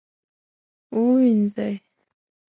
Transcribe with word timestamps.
ووینځئ 0.97 1.69